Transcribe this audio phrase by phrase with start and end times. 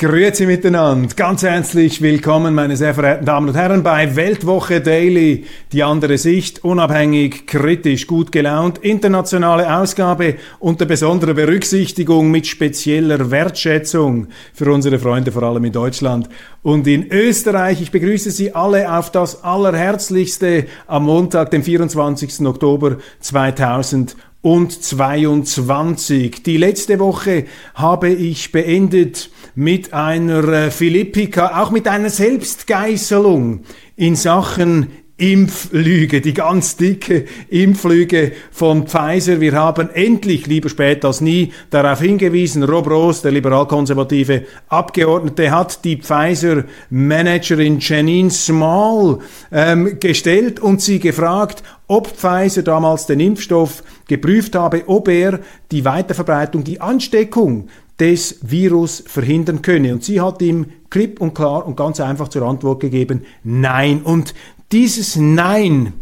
[0.00, 5.82] Grüezi miteinander, ganz herzlich willkommen, meine sehr verehrten Damen und Herren, bei Weltwoche Daily, die
[5.82, 14.72] andere Sicht, unabhängig, kritisch, gut gelaunt, internationale Ausgabe unter besonderer Berücksichtigung mit spezieller Wertschätzung für
[14.72, 16.30] unsere Freunde, vor allem in Deutschland
[16.62, 17.82] und in Österreich.
[17.82, 22.46] Ich begrüße Sie alle auf das Allerherzlichste am Montag, dem 24.
[22.46, 26.42] Oktober 2000 und 22.
[26.42, 33.64] Die letzte Woche habe ich beendet mit einer äh, Philippika, auch mit einer Selbstgeißelung
[33.96, 34.88] in Sachen
[35.20, 39.40] Impflüge, die ganz dicke Impflüge von Pfizer.
[39.40, 45.84] Wir haben endlich, lieber spät als nie, darauf hingewiesen, Rob Ross, der liberal-konservative Abgeordnete, hat
[45.84, 49.18] die Pfizer-Managerin Janine Small
[49.52, 55.84] ähm, gestellt und sie gefragt, ob Pfizer damals den Impfstoff geprüft habe, ob er die
[55.84, 59.92] Weiterverbreitung, die Ansteckung des Virus verhindern könne.
[59.92, 64.00] Und sie hat ihm klipp und klar und ganz einfach zur Antwort gegeben, nein.
[64.02, 64.34] Und
[64.72, 65.92] dieses Nein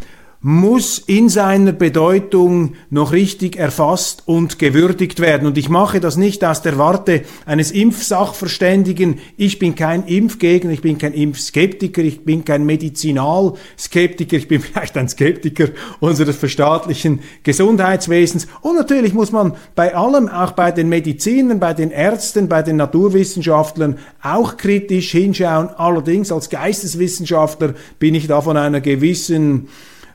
[0.41, 5.49] muss in seiner Bedeutung noch richtig erfasst und gewürdigt werden.
[5.49, 9.19] Und ich mache das nicht aus der Warte eines Impfsachverständigen.
[9.37, 14.97] Ich bin kein Impfgegner, ich bin kein Impfskeptiker, ich bin kein Medizinalskeptiker, ich bin vielleicht
[14.97, 18.47] ein Skeptiker unseres verstaatlichen Gesundheitswesens.
[18.61, 22.77] Und natürlich muss man bei allem, auch bei den Medizinern, bei den Ärzten, bei den
[22.77, 25.71] Naturwissenschaftlern auch kritisch hinschauen.
[25.71, 29.67] Allerdings als Geisteswissenschaftler bin ich da von einer gewissen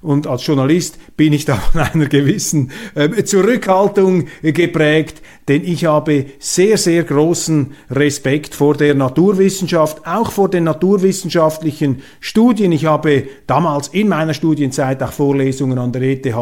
[0.03, 6.25] und als Journalist bin ich da von einer gewissen äh, Zurückhaltung geprägt, denn ich habe
[6.39, 12.71] sehr, sehr großen Respekt vor der Naturwissenschaft, auch vor den naturwissenschaftlichen Studien.
[12.71, 16.33] Ich habe damals in meiner Studienzeit auch Vorlesungen an der ETH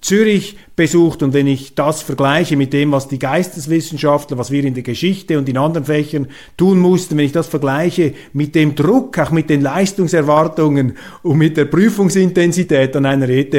[0.00, 4.74] Zürich besucht und wenn ich das vergleiche mit dem, was die Geisteswissenschaftler, was wir in
[4.74, 9.18] der Geschichte und in anderen Fächern tun mussten, wenn ich das vergleiche mit dem Druck,
[9.18, 13.54] auch mit den Leistungserwartungen und mit der Prüfungsintensität an einer ETH,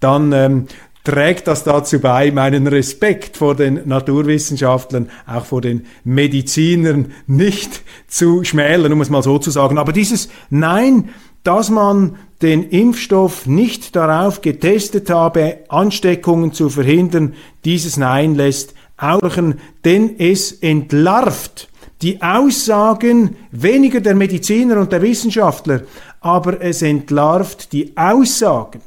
[0.00, 0.66] dann ähm,
[1.06, 8.42] trägt das dazu bei, meinen Respekt vor den Naturwissenschaftlern, auch vor den Medizinern nicht zu
[8.42, 9.78] schmälern, um es mal so zu sagen.
[9.78, 11.10] Aber dieses Nein,
[11.44, 17.34] dass man den Impfstoff nicht darauf getestet habe, Ansteckungen zu verhindern,
[17.64, 21.68] dieses Nein lässt auchen, denn es entlarvt
[22.02, 25.82] die Aussagen weniger der Mediziner und der Wissenschaftler,
[26.20, 28.80] aber es entlarvt die Aussagen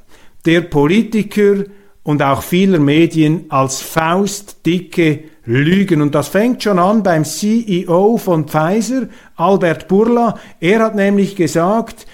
[0.46, 1.64] der Politiker
[2.10, 6.02] und auch vieler Medien als faustdicke Lügen.
[6.02, 10.40] Und das fängt schon an beim CEO von Pfizer, Albert Burla.
[10.60, 12.08] Er hat nämlich gesagt,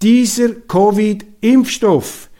[0.00, 2.30] dieser Covid-Impfstoff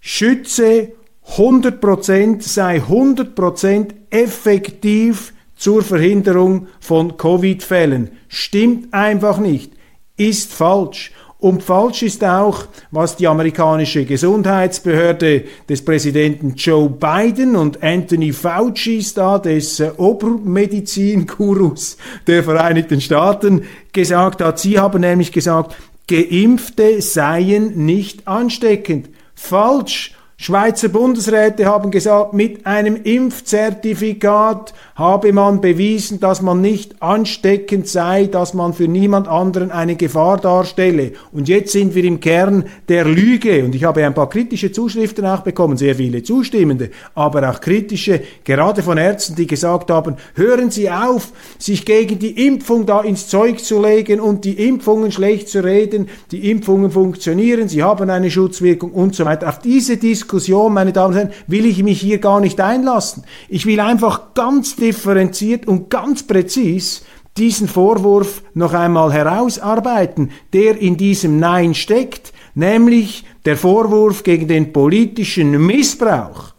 [0.00, 0.94] schütze
[1.36, 8.10] 100%, sei 100% effektiv zur Verhinderung von Covid-Fällen.
[8.26, 9.74] Stimmt einfach nicht,
[10.16, 11.12] ist falsch.
[11.40, 19.06] Und falsch ist auch, was die amerikanische Gesundheitsbehörde des Präsidenten Joe Biden und Anthony Fauci
[19.14, 23.62] da, des äh, Obermedizin-Gurus der Vereinigten Staaten,
[23.92, 24.58] gesagt hat.
[24.58, 25.76] Sie haben nämlich gesagt,
[26.08, 29.08] Geimpfte seien nicht ansteckend.
[29.36, 30.17] Falsch.
[30.40, 38.26] Schweizer Bundesräte haben gesagt, mit einem Impfzertifikat habe man bewiesen, dass man nicht ansteckend sei,
[38.26, 41.10] dass man für niemand anderen eine Gefahr darstelle.
[41.32, 43.64] Und jetzt sind wir im Kern der Lüge.
[43.64, 48.20] Und ich habe ein paar kritische Zuschriften auch bekommen, sehr viele zustimmende, aber auch kritische,
[48.44, 53.26] gerade von Ärzten, die gesagt haben, hören Sie auf, sich gegen die Impfung da ins
[53.26, 56.08] Zeug zu legen und die Impfungen schlecht zu reden.
[56.30, 59.48] Die Impfungen funktionieren, sie haben eine Schutzwirkung und so weiter.
[59.48, 60.27] Auf diese Diskussion,
[60.70, 63.24] meine Damen und Herren, will ich mich hier gar nicht einlassen.
[63.48, 67.04] Ich will einfach ganz differenziert und ganz präzis
[67.36, 74.72] diesen Vorwurf noch einmal herausarbeiten, der in diesem Nein steckt, nämlich der Vorwurf gegen den
[74.72, 76.52] politischen Missbrauch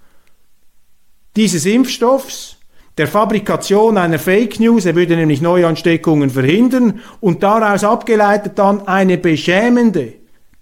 [1.40, 2.58] dieses Impfstoffs,
[2.98, 9.18] der Fabrikation einer Fake News, er würde nämlich Neuansteckungen verhindern und daraus abgeleitet dann eine
[9.18, 10.16] beschämende,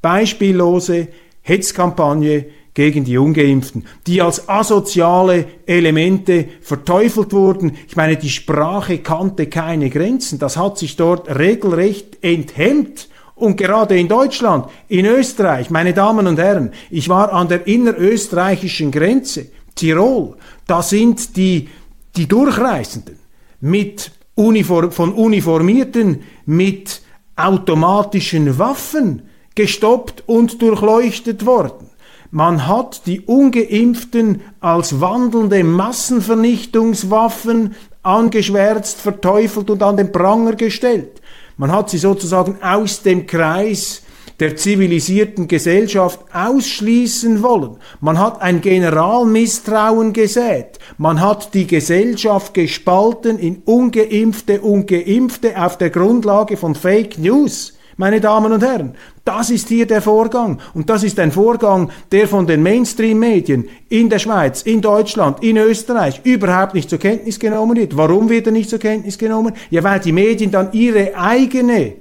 [0.03, 1.07] beispiellose
[1.41, 2.45] Hetzkampagne
[2.77, 7.75] gegen die Ungeimpften, die als asoziale Elemente verteufelt wurden.
[7.87, 10.37] Ich meine, die Sprache kannte keine Grenzen.
[10.37, 13.09] Das hat sich dort regelrecht enthemmt.
[13.33, 18.91] Und gerade in Deutschland, in Österreich, meine Damen und Herren, ich war an der innerösterreichischen
[18.91, 20.35] Grenze, Tirol,
[20.67, 21.69] da sind die,
[22.15, 23.17] die Durchreisenden
[23.59, 27.01] mit Uniform, von Uniformierten mit
[27.35, 29.23] automatischen Waffen
[29.55, 31.86] gestoppt und durchleuchtet worden.
[32.31, 41.21] Man hat die ungeimpften als wandelnde Massenvernichtungswaffen angeschwärzt, verteufelt und an den Pranger gestellt.
[41.57, 44.03] Man hat sie sozusagen aus dem Kreis
[44.39, 47.77] der zivilisierten Gesellschaft ausschließen wollen.
[48.01, 50.77] Man hat ein Generalmisstrauen gesät.
[50.97, 57.73] Man hat die Gesellschaft gespalten in ungeimpfte und geimpfte auf der Grundlage von Fake News.
[57.99, 58.93] Meine Damen und Herren,
[59.25, 60.59] das ist hier der Vorgang.
[60.75, 65.57] Und das ist ein Vorgang, der von den Mainstream-Medien in der Schweiz, in Deutschland, in
[65.57, 67.97] Österreich überhaupt nicht zur Kenntnis genommen wird.
[67.97, 69.53] Warum wird er nicht zur Kenntnis genommen?
[69.71, 71.95] Ja, weil die Medien dann ihre eigene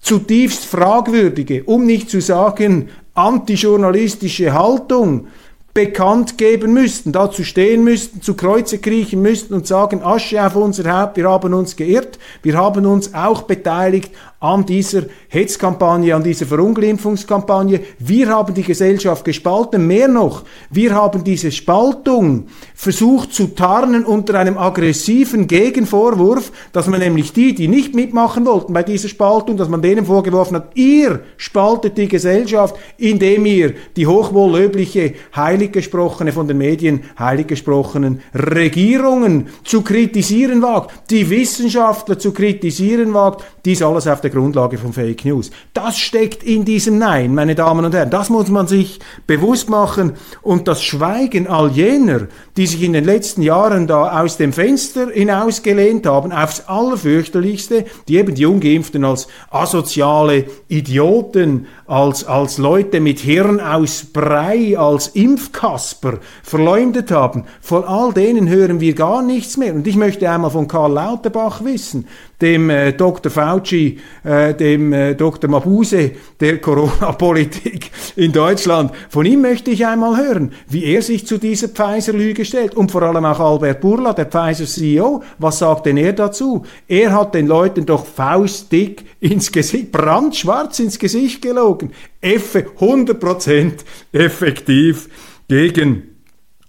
[0.00, 5.26] zutiefst fragwürdige, um nicht zu sagen antijournalistische Haltung
[5.74, 11.00] bekannt geben müssten, dazu stehen müssten, zu Kreuze kriechen müssten und sagen, Asche auf unser
[11.00, 14.10] Haupt, wir haben uns geirrt, wir haben uns auch beteiligt
[14.42, 17.78] an dieser Hetzkampagne, an dieser Verunglimpfungskampagne.
[18.00, 19.86] Wir haben die Gesellschaft gespalten.
[19.86, 26.98] Mehr noch, wir haben diese Spaltung versucht zu tarnen unter einem aggressiven Gegenvorwurf, dass man
[26.98, 31.20] nämlich die, die nicht mitmachen wollten bei dieser Spaltung, dass man denen vorgeworfen hat, ihr
[31.36, 39.48] spaltet die Gesellschaft, indem ihr die hochwohllöbliche, heilig gesprochene, von den Medien heilig gesprochenen Regierungen
[39.64, 45.24] zu kritisieren wagt, die Wissenschaftler zu kritisieren wagt, dies alles auf der Grundlage von Fake
[45.24, 45.50] News.
[45.74, 48.10] Das steckt in diesem Nein, meine Damen und Herren.
[48.10, 50.14] Das muss man sich bewusst machen.
[50.40, 55.10] Und das Schweigen all jener, die sich in den letzten Jahren da aus dem Fenster
[55.10, 63.20] hinausgelehnt haben, aufs Allerfürchterlichste, die eben die Ungeimpften als asoziale Idioten, als, als Leute mit
[63.20, 65.08] Hirn aus Brei, als
[65.52, 69.74] Impfkasper verleumdet haben, von all denen hören wir gar nichts mehr.
[69.74, 72.08] Und ich möchte einmal von Karl Lauterbach wissen,
[72.42, 73.30] dem äh, Dr.
[73.30, 75.48] Fauci, äh, dem äh, Dr.
[75.48, 76.10] Mabuse
[76.40, 78.92] der Corona-Politik in Deutschland.
[79.08, 82.74] Von ihm möchte ich einmal hören, wie er sich zu dieser Pfizer-Lüge stellt.
[82.74, 85.22] Und vor allem auch Albert Burla, der Pfizer-CEO.
[85.38, 86.64] Was sagt denn er dazu?
[86.88, 91.92] Er hat den Leuten doch faustdick ins Gesicht, brandschwarz ins Gesicht gelogen.
[92.20, 93.72] Effe 100%
[94.12, 95.08] effektiv
[95.48, 96.11] gegen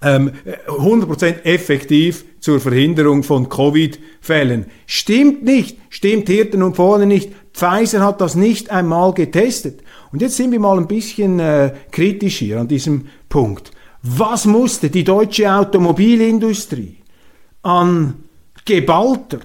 [0.04, 0.32] ähm,
[0.68, 4.66] 100% effektiv zur Verhinderung von Covid-Fällen.
[4.86, 7.32] Stimmt nicht, stimmt Hirten und vorne nicht.
[7.54, 9.82] Pfizer hat das nicht einmal getestet.
[10.12, 13.72] Und jetzt sind wir mal ein bisschen äh, kritisch hier an diesem Punkt.
[14.02, 16.98] Was musste die deutsche Automobilindustrie
[17.62, 18.16] an
[18.66, 19.40] geballter,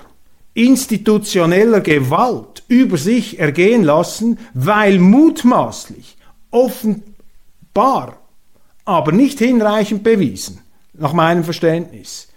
[0.55, 6.17] institutioneller Gewalt über sich ergehen lassen, weil mutmaßlich,
[6.51, 8.19] offenbar,
[8.89, 10.61] aber nicht hinreichend bewiesen,
[10.95, 12.29] nach meinem Verständnis,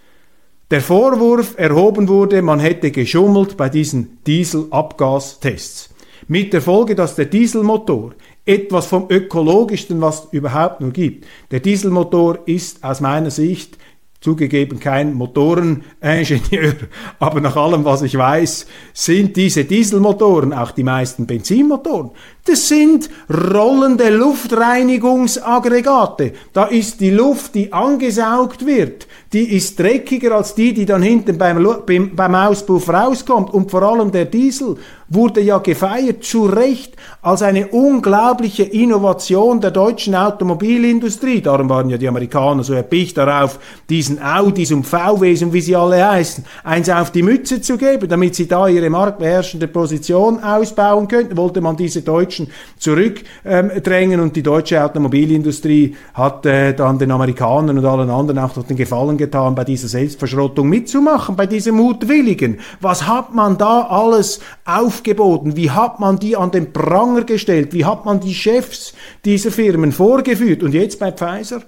[0.70, 5.88] der Vorwurf erhoben wurde, man hätte geschummelt bei diesen Dieselabgastests.
[6.28, 8.12] Mit der Folge, dass der Dieselmotor
[8.44, 11.26] etwas vom ökologischsten, was es überhaupt nur gibt.
[11.50, 13.78] Der Dieselmotor ist aus meiner Sicht
[14.22, 16.74] zugegeben kein Motoreningenieur,
[17.18, 22.12] aber nach allem, was ich weiß, sind diese Dieselmotoren, auch die meisten Benzinmotoren,
[22.44, 26.34] das sind rollende Luftreinigungsaggregate.
[26.52, 31.38] Da ist die Luft, die angesaugt wird, die ist dreckiger als die, die dann hinten
[31.38, 31.66] beim,
[32.14, 33.52] beim Auspuff rauskommt.
[33.54, 34.76] Und vor allem der Diesel
[35.08, 41.40] wurde ja gefeiert, zu Recht, als eine unglaubliche Innovation der deutschen Automobilindustrie.
[41.40, 43.58] Darum waren ja die Amerikaner so erpicht darauf,
[43.88, 48.08] diesen Audis und VWs und wie sie alle heißen, eins auf die Mütze zu geben,
[48.08, 52.48] damit sie da ihre marktbeherrschende Position ausbauen könnten, wollte man diese Deutschen
[52.78, 58.56] zurückdrängen ähm, und die deutsche Automobilindustrie hat äh, dann den Amerikanern und allen anderen auch
[58.56, 62.58] noch den Gefallen getan, bei dieser Selbstverschrottung mitzumachen, bei diesem Mutwilligen.
[62.80, 65.56] Was hat man da alles aufgeboten?
[65.56, 67.72] Wie hat man die an den Pranger gestellt?
[67.72, 70.62] Wie hat man die Chefs dieser Firmen vorgeführt?
[70.62, 71.62] Und jetzt bei Pfizer?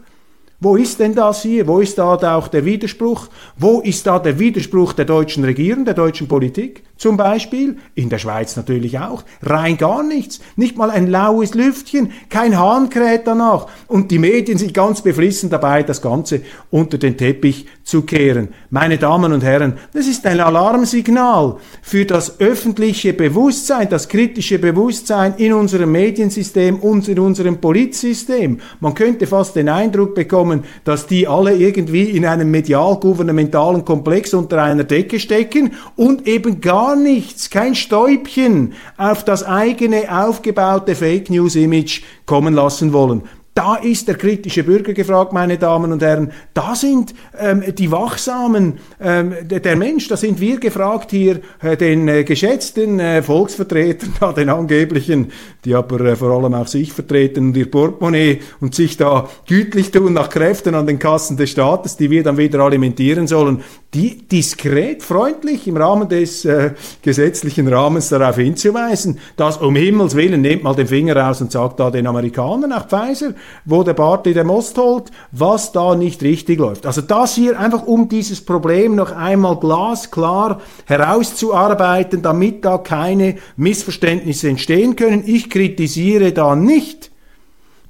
[0.64, 1.66] Wo ist denn das hier?
[1.66, 3.28] Wo ist da auch der Widerspruch?
[3.58, 6.84] Wo ist da der Widerspruch der deutschen Regierung, der deutschen Politik?
[6.96, 10.40] Zum Beispiel, in der Schweiz natürlich auch, rein gar nichts.
[10.56, 13.66] Nicht mal ein laues Lüftchen, kein Hahn kräht danach.
[13.88, 16.40] Und die Medien sind ganz beflissen dabei, das Ganze
[16.70, 18.48] unter den Teppich umzukehren.
[18.70, 25.34] Meine Damen und Herren, das ist ein Alarmsignal für das öffentliche Bewusstsein, das kritische Bewusstsein
[25.36, 28.58] in unserem Mediensystem und in unserem Politsystem.
[28.80, 34.62] Man könnte fast den Eindruck bekommen, dass die alle irgendwie in einem medial-gouvernementalen Komplex unter
[34.62, 41.54] einer Decke stecken und eben gar nichts, kein Stäubchen auf das eigene aufgebaute Fake News
[41.54, 43.22] Image kommen lassen wollen.
[43.54, 46.32] Da ist der kritische Bürger gefragt, meine Damen und Herren.
[46.54, 52.08] Da sind ähm, die Wachsamen, ähm, der, Mensch, da sind wir gefragt hier, äh, den
[52.08, 55.30] äh, geschätzten äh, Volksvertretern, da den angeblichen,
[55.64, 59.92] die aber äh, vor allem auch sich vertreten und ihr Portemonnaie und sich da gütlich
[59.92, 63.62] tun nach Kräften an den Kassen des Staates, die wir dann wieder alimentieren sollen,
[63.94, 70.40] die diskret, freundlich im Rahmen des äh, gesetzlichen Rahmens darauf hinzuweisen, dass um Himmels Willen
[70.40, 73.34] nehmt mal den Finger raus und sagt da den Amerikanern, auch Pfizer,
[73.64, 76.86] wo der Bartley der Most holt, was da nicht richtig läuft.
[76.86, 84.48] Also das hier einfach um dieses Problem noch einmal glasklar herauszuarbeiten, damit da keine Missverständnisse
[84.48, 85.24] entstehen können.
[85.26, 87.10] Ich kritisiere da nicht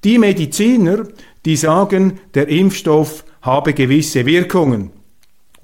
[0.05, 1.05] die Mediziner,
[1.45, 4.91] die sagen, der Impfstoff habe gewisse Wirkungen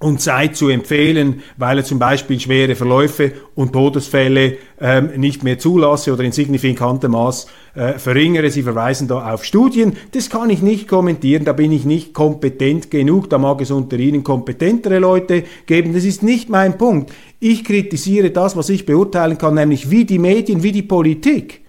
[0.01, 5.59] und sei zu empfehlen, weil er zum Beispiel schwere Verläufe und Todesfälle ähm, nicht mehr
[5.59, 8.51] zulasse oder in signifikantem Maß äh, verringere.
[8.51, 9.97] Sie verweisen da auf Studien.
[10.13, 13.99] Das kann ich nicht kommentieren, da bin ich nicht kompetent genug, da mag es unter
[13.99, 15.93] Ihnen kompetentere Leute geben.
[15.93, 17.13] Das ist nicht mein Punkt.
[17.39, 21.63] Ich kritisiere das, was ich beurteilen kann, nämlich wie die Medien, wie die Politik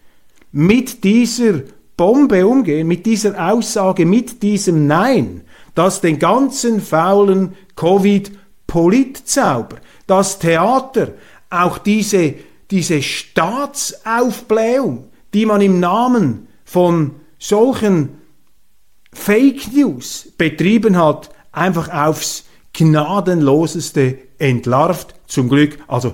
[0.52, 1.62] mit dieser
[1.96, 5.42] Bombe umgehen, mit dieser Aussage, mit diesem Nein
[5.76, 9.78] dass den ganzen faulen Covid-Politzauber,
[10.08, 11.10] das Theater,
[11.50, 12.34] auch diese,
[12.70, 18.10] diese Staatsaufblähung, die man im Namen von solchen
[19.14, 25.16] Fake News betrieben hat, einfach aufs gnadenloseste entlarvt.
[25.28, 26.14] Zum Glück, also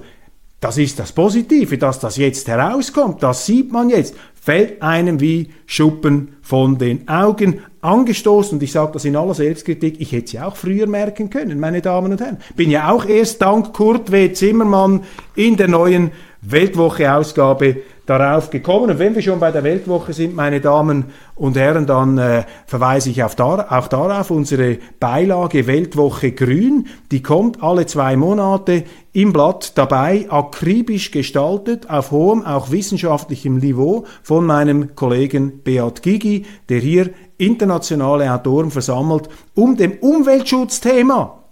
[0.60, 5.50] das ist das Positive, dass das jetzt herauskommt, das sieht man jetzt, fällt einem wie
[5.68, 10.32] Schuppen von den Augen angestoßen und ich sage das in aller Selbstkritik, ich hätte es
[10.32, 12.38] ja auch früher merken können, meine Damen und Herren.
[12.56, 14.32] Bin ja auch erst dank Kurt W.
[14.34, 15.04] Zimmermann
[15.36, 18.90] in der neuen Weltwoche-Ausgabe darauf gekommen.
[18.90, 23.10] Und wenn wir schon bei der Weltwoche sind, meine Damen und Herren, dann äh, verweise
[23.12, 26.88] ich auf dar auch darauf unsere Beilage Weltwoche Grün.
[27.12, 34.06] Die kommt alle zwei Monate im Blatt dabei, akribisch gestaltet, auf hohem, auch wissenschaftlichem Niveau
[34.24, 41.44] von meinem Kollegen Beat Gigi, der hier internationale Autoren versammelt, um dem Umweltschutzthema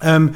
[0.00, 0.32] ähm,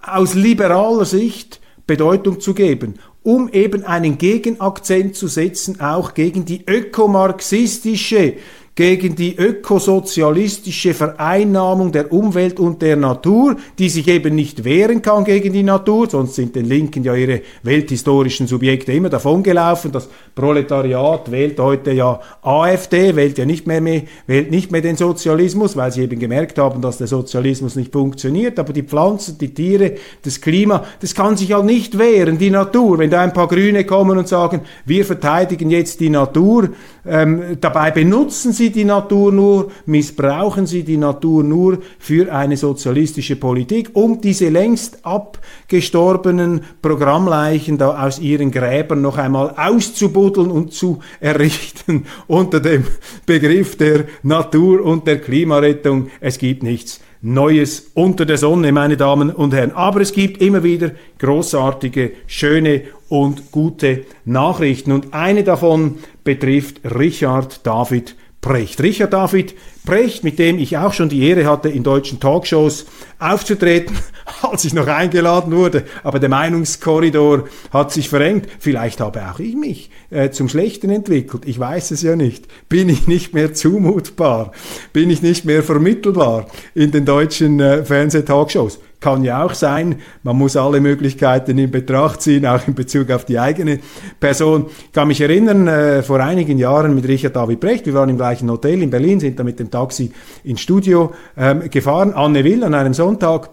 [0.00, 2.94] aus liberaler Sicht Bedeutung zu geben
[3.28, 8.36] um eben einen Gegenakzent zu setzen, auch gegen die ökomarxistische
[8.78, 15.24] gegen die ökosozialistische Vereinnahmung der Umwelt und der Natur, die sich eben nicht wehren kann
[15.24, 19.90] gegen die Natur, sonst sind den Linken ja ihre welthistorischen Subjekte immer davongelaufen.
[19.90, 24.94] Das Proletariat wählt heute ja AfD, wählt ja nicht mehr, mehr, wählt nicht mehr den
[24.94, 28.60] Sozialismus, weil sie eben gemerkt haben, dass der Sozialismus nicht funktioniert.
[28.60, 32.98] Aber die Pflanzen, die Tiere, das Klima, das kann sich halt nicht wehren, die Natur.
[32.98, 36.68] Wenn da ein paar Grüne kommen und sagen, wir verteidigen jetzt die Natur,
[37.04, 43.36] ähm, dabei benutzen sie die Natur nur, missbrauchen sie die Natur nur für eine sozialistische
[43.36, 51.00] Politik, um diese längst abgestorbenen Programmleichen da aus ihren Gräbern noch einmal auszubuddeln und zu
[51.20, 52.84] errichten unter dem
[53.26, 56.10] Begriff der Natur und der Klimarettung.
[56.20, 59.72] Es gibt nichts Neues unter der Sonne, meine Damen und Herren.
[59.72, 64.92] Aber es gibt immer wieder großartige, schöne und gute Nachrichten.
[64.92, 68.80] Und eine davon betrifft Richard David Precht.
[68.80, 69.54] Richard David
[69.84, 72.86] Precht, mit dem ich auch schon die Ehre hatte, in deutschen Talkshows
[73.18, 73.96] aufzutreten,
[74.42, 75.84] als ich noch eingeladen wurde.
[76.04, 78.46] Aber der Meinungskorridor hat sich verengt.
[78.60, 81.44] Vielleicht habe auch ich mich äh, zum Schlechten entwickelt.
[81.46, 82.46] Ich weiß es ja nicht.
[82.68, 84.52] Bin ich nicht mehr zumutbar?
[84.92, 88.78] Bin ich nicht mehr vermittelbar in den deutschen äh, Fernsehtalkshows?
[89.00, 90.00] Kann ja auch sein.
[90.24, 93.78] Man muss alle Möglichkeiten in Betracht ziehen, auch in Bezug auf die eigene
[94.18, 94.66] Person.
[94.86, 98.16] Ich kann mich erinnern, äh, vor einigen Jahren mit Richard David Brecht, wir waren im
[98.16, 100.10] gleichen Hotel in Berlin, sind da mit dem Taxi
[100.42, 102.12] ins Studio ähm, gefahren.
[102.12, 103.50] Anne Will an einem Sonntag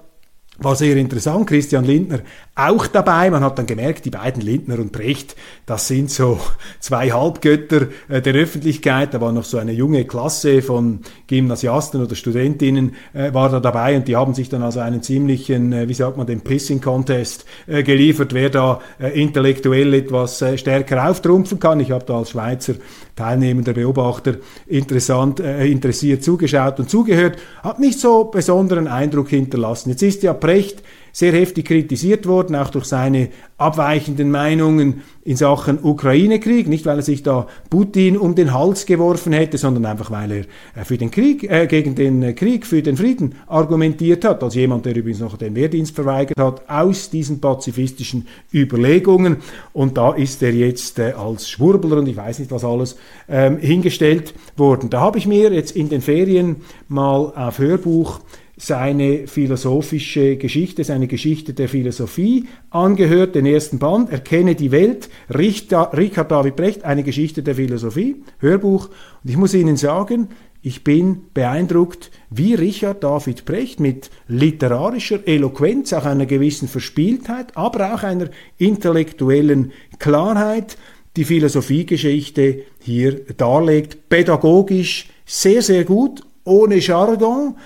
[0.58, 1.48] war sehr interessant.
[1.48, 2.20] Christian Lindner,
[2.56, 3.30] auch dabei.
[3.30, 5.36] Man hat dann gemerkt, die beiden Lindner und Brecht,
[5.66, 6.40] das sind so
[6.80, 9.14] zwei Halbgötter äh, der Öffentlichkeit.
[9.14, 13.98] Da war noch so eine junge Klasse von Gymnasiasten oder Studentinnen äh, war da dabei
[13.98, 17.46] und die haben sich dann also einen ziemlichen, äh, wie sagt man, den Pissing Contest
[17.68, 21.82] äh, geliefert, wer da äh, intellektuell etwas äh, stärker auftrumpfen kann.
[21.82, 22.76] Ich habe da als Schweizer
[23.18, 24.36] teilnehmender Beobachter
[24.68, 29.92] interessant, interessiert zugeschaut und zugehört, hat nicht so besonderen Eindruck hinterlassen.
[29.92, 30.84] Jetzt ist ja Brecht
[31.16, 36.68] sehr heftig kritisiert worden, auch durch seine abweichenden Meinungen in Sachen Ukraine-Krieg.
[36.68, 40.82] Nicht, weil er sich da Putin um den Hals geworfen hätte, sondern einfach, weil er
[40.82, 44.86] äh, für den Krieg, äh, gegen den Krieg, für den Frieden argumentiert hat, als jemand,
[44.86, 49.38] der übrigens noch den Wehrdienst verweigert hat, aus diesen pazifistischen Überlegungen.
[49.72, 52.98] Und da ist er jetzt äh, als Schwurbler und ich weiß nicht was alles
[53.30, 54.90] ähm, hingestellt worden.
[54.90, 56.58] Da habe ich mir jetzt in den Ferien
[56.90, 58.20] mal auf Hörbuch
[58.58, 66.32] seine philosophische Geschichte, seine Geschichte der Philosophie angehört, den ersten Band, Erkenne die Welt, Richard
[66.32, 68.90] David Brecht, eine Geschichte der Philosophie, Hörbuch.
[69.24, 70.30] Und ich muss Ihnen sagen,
[70.62, 77.94] ich bin beeindruckt, wie Richard David Brecht mit literarischer Eloquenz, auch einer gewissen Verspieltheit, aber
[77.94, 80.78] auch einer intellektuellen Klarheit
[81.18, 84.10] die Philosophiegeschichte hier darlegt.
[84.10, 87.58] Pädagogisch sehr, sehr gut, ohne Jargon,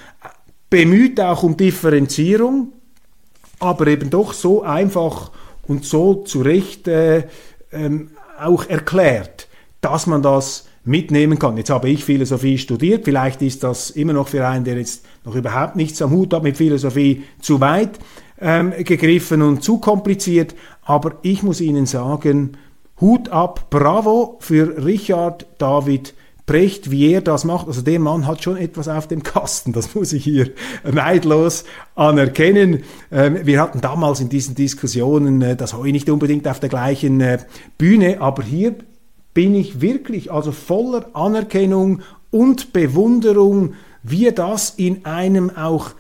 [0.70, 2.74] bemüht auch um Differenzierung,
[3.60, 5.32] aber eben doch so einfach
[5.68, 7.24] und so zurecht äh,
[7.72, 9.48] ähm, auch erklärt,
[9.82, 11.58] dass man das mitnehmen kann.
[11.58, 15.36] Jetzt habe ich Philosophie studiert, vielleicht ist das immer noch für einen, der jetzt noch
[15.36, 18.00] überhaupt nichts am Hut hat mit Philosophie, zu weit
[18.40, 22.58] ähm, gegriffen und zu kompliziert, aber ich muss Ihnen sagen,
[23.02, 26.14] Hut ab, bravo für Richard David
[26.50, 29.94] Brecht, wie er das macht, also der Mann hat schon etwas auf dem Kasten, das
[29.94, 30.50] muss ich hier
[30.84, 31.64] neidlos
[31.94, 32.82] anerkennen.
[33.12, 37.22] Ähm, wir hatten damals in diesen Diskussionen äh, das heute nicht unbedingt auf der gleichen
[37.22, 37.38] äh,
[37.78, 38.74] Bühne, aber hier
[39.36, 42.02] bin ich wirklich also voller Anerkennung
[42.32, 45.92] und Bewunderung, wie er das in einem auch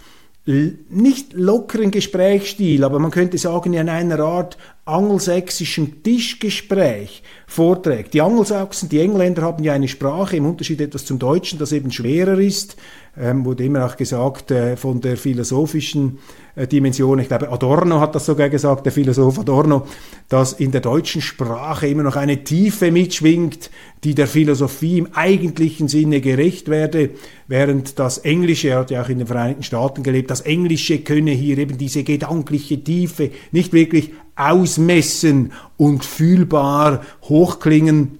[0.89, 8.15] nicht lockeren Gesprächsstil, aber man könnte sagen in einer Art angelsächsischen Tischgespräch vorträgt.
[8.15, 11.91] Die Angelsachsen, die Engländer haben ja eine Sprache, im Unterschied etwas zum Deutschen, das eben
[11.91, 12.77] schwerer ist,
[13.15, 17.20] ähm, wurde immer auch gesagt äh, von der philosophischen äh, Dimension.
[17.20, 19.88] Ich glaube, Adorno hat das sogar gesagt, der Philosoph Adorno,
[20.28, 23.70] dass in der deutschen Sprache immer noch eine Tiefe mitschwingt,
[24.04, 27.12] die der Philosophie im eigentlichen Sinne gerecht werde,
[27.48, 31.31] während das Englische, er hat ja auch in den Vereinigten Staaten gelebt, das Englische könne
[31.31, 38.20] hier eben diese gedankliche Tiefe nicht wirklich ausmessen und fühlbar hochklingen.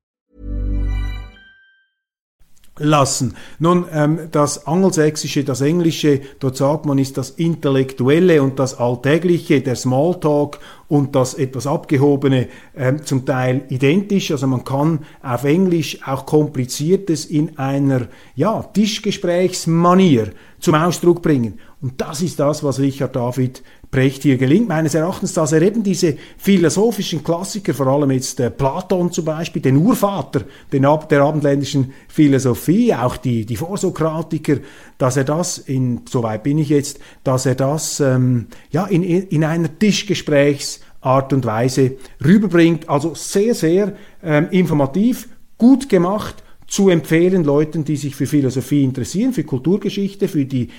[2.81, 3.35] Lassen.
[3.59, 9.61] Nun, ähm, das Angelsächsische, das Englische, dort sagt man, ist das Intellektuelle und das Alltägliche,
[9.61, 14.31] der Smalltalk und das etwas Abgehobene äh, zum Teil identisch.
[14.31, 21.59] Also man kann auf Englisch auch Kompliziertes in einer ja, Tischgesprächsmanier zum Ausdruck bringen.
[21.81, 24.69] Und das ist das, was Richard David Brecht hier gelingt.
[24.69, 29.61] Meines Erachtens, dass er eben diese philosophischen Klassiker, vor allem jetzt äh, Platon zum Beispiel,
[29.61, 34.57] den Urvater den Ab der abendländischen Philosophie, auch die, die Vorsokratiker,
[34.97, 39.43] dass er das, in, soweit bin ich jetzt, dass er das ähm, ja, in, in
[39.43, 42.87] einer Tischgesprächsart und Weise rüberbringt.
[42.87, 45.27] Also sehr, sehr ähm, informativ,
[45.57, 50.69] gut gemacht zu empfehlen Leuten, die sich für Philosophie interessieren, für Kulturgeschichte, für die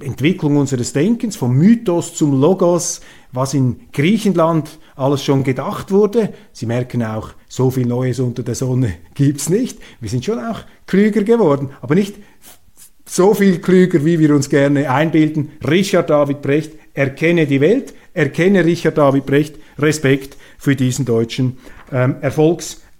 [0.00, 3.00] Entwicklung unseres Denkens, vom Mythos zum Logos,
[3.32, 6.32] was in Griechenland alles schon gedacht wurde.
[6.52, 9.78] Sie merken auch, so viel Neues unter der Sonne gibt's nicht.
[10.00, 12.14] Wir sind schon auch klüger geworden, aber nicht
[13.04, 15.50] so viel klüger, wie wir uns gerne einbilden.
[15.66, 21.58] Richard David Brecht, erkenne die Welt, erkenne Richard David Brecht, Respekt für diesen deutschen
[21.90, 22.16] ähm,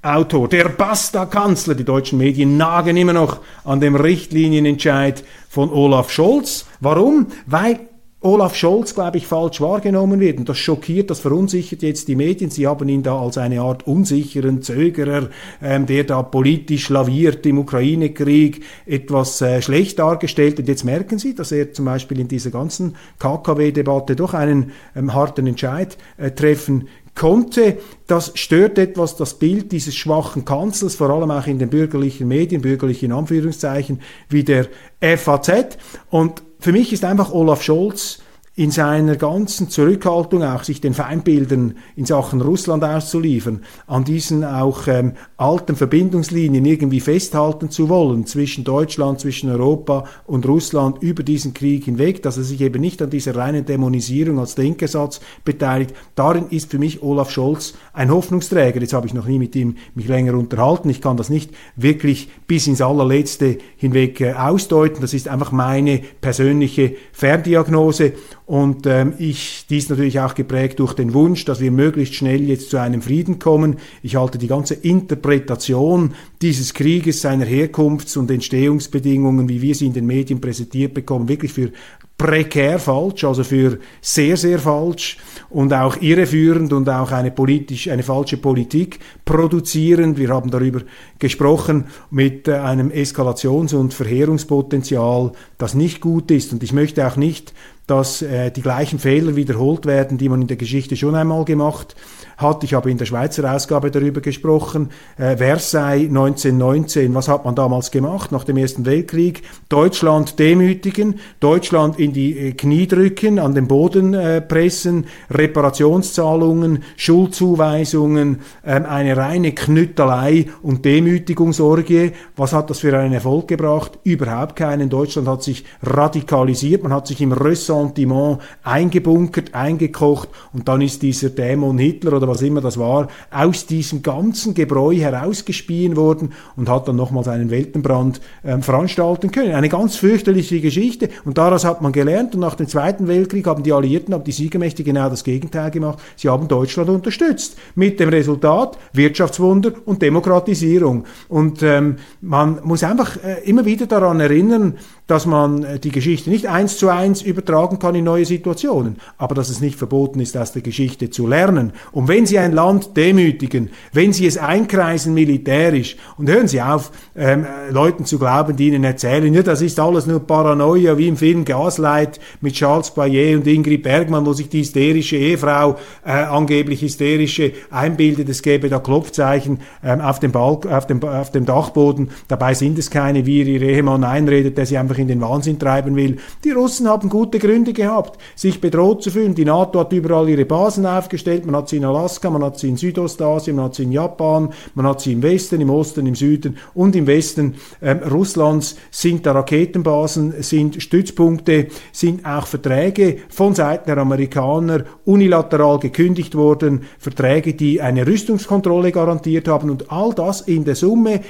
[0.02, 0.48] Erfolgsautor.
[0.48, 6.66] Der Basta-Kanzler, die deutschen Medien nagen immer noch an dem Richtlinienentscheid von Olaf Scholz.
[6.80, 7.28] Warum?
[7.46, 7.78] Weil
[8.24, 10.38] Olaf Scholz, glaube ich, falsch wahrgenommen wird.
[10.38, 12.50] Und das schockiert, das verunsichert jetzt die Medien.
[12.50, 15.28] Sie haben ihn da als eine Art unsicheren Zögerer,
[15.60, 20.60] ähm, der da politisch laviert im Ukraine-Krieg, etwas äh, schlecht dargestellt.
[20.60, 25.14] Und jetzt merken Sie, dass er zum Beispiel in dieser ganzen KKW-Debatte doch einen ähm,
[25.14, 27.78] harten Entscheid äh, treffen konnte.
[28.06, 32.62] Das stört etwas das Bild dieses schwachen Kanzlers, vor allem auch in den bürgerlichen Medien,
[32.62, 34.68] bürgerlichen Anführungszeichen, wie der
[35.00, 35.78] FAZ.
[36.10, 38.20] Und für mich ist einfach Olaf Scholz
[38.54, 44.88] in seiner ganzen Zurückhaltung auch sich den Feindbildern in Sachen Russland auszuliefern, an diesen auch
[44.88, 51.54] ähm, alten Verbindungslinien irgendwie festhalten zu wollen zwischen Deutschland, zwischen Europa und Russland über diesen
[51.54, 55.94] Krieg hinweg, dass er sich eben nicht an dieser reinen Dämonisierung als Denkersatz beteiligt.
[56.14, 58.80] Darin ist für mich Olaf Scholz ein Hoffnungsträger.
[58.80, 60.90] Jetzt habe ich noch nie mit ihm mich länger unterhalten.
[60.90, 65.00] Ich kann das nicht wirklich bis ins allerletzte hinweg äh, ausdeuten.
[65.00, 68.12] Das ist einfach meine persönliche Ferndiagnose.
[68.52, 72.68] Und ähm, ich, dies natürlich auch geprägt durch den Wunsch, dass wir möglichst schnell jetzt
[72.68, 73.76] zu einem Frieden kommen.
[74.02, 76.12] Ich halte die ganze Interpretation
[76.42, 81.54] dieses Krieges, seiner Herkunfts- und Entstehungsbedingungen, wie wir sie in den Medien präsentiert bekommen, wirklich
[81.54, 81.72] für
[82.18, 85.16] prekär falsch, also für sehr, sehr falsch
[85.48, 90.18] und auch irreführend und auch eine politisch, eine falsche Politik produzierend.
[90.18, 90.82] Wir haben darüber
[91.18, 96.52] gesprochen mit äh, einem Eskalations- und Verheerungspotenzial, das nicht gut ist.
[96.52, 97.54] Und ich möchte auch nicht,
[97.86, 101.96] dass äh, die gleichen Fehler wiederholt werden, die man in der Geschichte schon einmal gemacht
[102.36, 102.64] hat.
[102.64, 104.90] Ich habe in der Schweizer Ausgabe darüber gesprochen.
[105.16, 109.42] Äh, Versailles 1919, was hat man damals gemacht nach dem Ersten Weltkrieg?
[109.68, 118.40] Deutschland demütigen, Deutschland in die äh, Knie drücken, an den Boden äh, pressen, Reparationszahlungen, Schuldzuweisungen,
[118.64, 122.12] ähm, eine reine Knüttelei und Demütigungsorgie.
[122.36, 123.98] Was hat das für einen Erfolg gebracht?
[124.04, 124.90] Überhaupt keinen.
[124.90, 127.32] Deutschland hat sich radikalisiert, man hat sich im
[127.72, 133.66] Ressentiment eingebunkert, eingekocht und dann ist dieser Dämon Hitler oder was immer das war, aus
[133.66, 139.54] diesem ganzen Gebräu herausgespien worden und hat dann nochmals einen Weltenbrand äh, veranstalten können.
[139.54, 143.62] Eine ganz fürchterliche Geschichte und daraus hat man gelernt und nach dem Zweiten Weltkrieg haben
[143.62, 145.98] die Alliierten, haben die Siegermächte genau das Gegenteil gemacht.
[146.16, 147.56] Sie haben Deutschland unterstützt.
[147.74, 151.04] Mit dem Resultat Wirtschaftswunder und Demokratisierung.
[151.28, 154.78] Und ähm, man muss einfach äh, immer wieder daran erinnern,
[155.12, 159.34] dass man äh, die Geschichte nicht eins zu eins übertragen kann in neue Situationen, aber
[159.34, 161.74] dass es nicht verboten ist, aus der Geschichte zu lernen.
[161.92, 166.92] Und wenn Sie ein Land demütigen, wenn Sie es einkreisen militärisch, und hören Sie auf,
[167.14, 171.18] ähm, Leuten zu glauben, die Ihnen erzählen, ja, das ist alles nur Paranoia, wie im
[171.18, 176.80] Film Gaslight mit Charles Bayer und Ingrid Bergmann, wo sich die hysterische Ehefrau äh, angeblich
[176.80, 182.08] hysterische einbildet, es gäbe da Klopfzeichen ähm, auf, dem Balk auf, dem, auf dem Dachboden,
[182.28, 185.96] dabei sind es keine, wie ihr Ehemann einredet, der sie einfach in den Wahnsinn treiben
[185.96, 186.16] will.
[186.44, 189.34] Die Russen haben gute Gründe gehabt, sich bedroht zu fühlen.
[189.34, 192.68] Die NATO hat überall ihre Basen aufgestellt, man hat sie in Alaska, man hat sie
[192.68, 196.14] in Südostasien, man hat sie in Japan, man hat sie im Westen, im Osten, im
[196.14, 203.54] Süden und im Westen ähm, Russlands sind da Raketenbasen, sind Stützpunkte, sind auch Verträge von
[203.54, 210.40] Seiten der Amerikaner unilateral gekündigt worden, Verträge, die eine Rüstungskontrolle garantiert haben und all das
[210.42, 211.20] in der Summe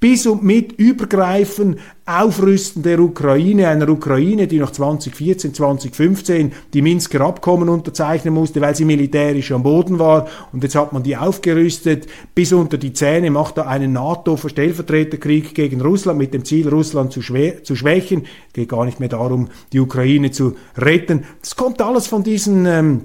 [0.00, 7.20] bis und mit Übergreifen, Aufrüsten der Ukraine, einer Ukraine, die noch 2014, 2015 die Minsker
[7.20, 10.28] Abkommen unterzeichnen musste, weil sie militärisch am Boden war.
[10.52, 15.80] Und jetzt hat man die aufgerüstet bis unter die Zähne, macht da einen NATO-Stellvertreterkrieg gegen
[15.80, 18.26] Russland mit dem Ziel, Russland zu, zu schwächen.
[18.52, 21.24] Geht gar nicht mehr darum, die Ukraine zu retten.
[21.40, 23.00] Das kommt alles von diesen ähm,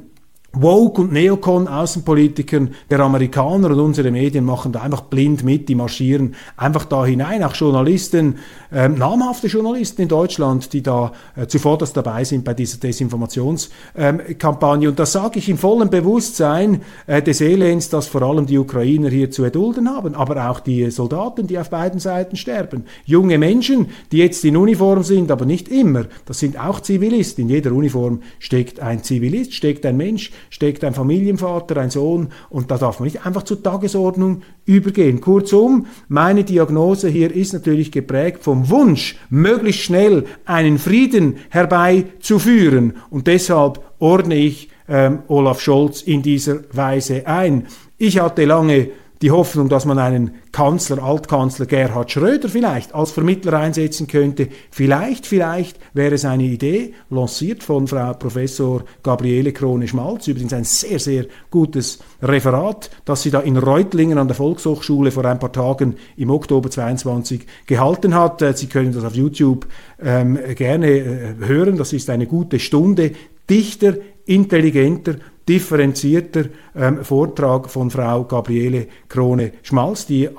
[0.56, 5.74] Woke und Neocon Außenpolitikern der Amerikaner und unsere Medien machen da einfach blind mit, die
[5.74, 8.36] marschieren einfach da hinein, auch Journalisten,
[8.72, 14.86] äh, namhafte Journalisten in Deutschland, die da äh, zuvorderst dabei sind bei dieser Desinformationskampagne.
[14.86, 18.60] Ähm, und das sage ich im vollen Bewusstsein äh, des Elends, das vor allem die
[18.60, 22.84] Ukrainer hier zu erdulden haben, aber auch die Soldaten, die auf beiden Seiten sterben.
[23.06, 26.06] Junge Menschen, die jetzt in Uniform sind, aber nicht immer.
[26.28, 27.46] Das sind auch Zivilisten.
[27.46, 32.72] In jeder Uniform steckt ein Zivilist, steckt ein Mensch, steckt ein Familienvater, ein Sohn und
[32.72, 35.22] da darf man nicht einfach zur Tagesordnung übergehen.
[35.22, 43.28] Kurzum, meine Diagnose hier ist natürlich geprägt vom Wunsch, möglichst schnell einen Frieden herbeizuführen und
[43.28, 47.68] deshalb ordne ich ähm, Olaf Scholz in dieser Weise ein.
[47.98, 48.90] Ich hatte lange
[49.24, 54.50] die Hoffnung, dass man einen Kanzler, Altkanzler Gerhard Schröder vielleicht als Vermittler einsetzen könnte.
[54.70, 61.00] Vielleicht, vielleicht wäre es eine Idee, lanciert von Frau Professor Gabriele Krone-Schmalz, übrigens ein sehr,
[61.00, 65.96] sehr gutes Referat, das sie da in Reutlingen an der Volkshochschule vor ein paar Tagen
[66.18, 68.42] im Oktober 22 gehalten hat.
[68.42, 69.68] Äh, sie können das auf YouTube
[70.04, 71.78] ähm, gerne äh, hören.
[71.78, 73.14] Das ist eine gute Stunde.
[73.50, 75.16] Dichter, intelligenter,
[75.48, 80.30] differenzierter ähm, Vortrag von Frau Gabriele Krone-Schmalz, die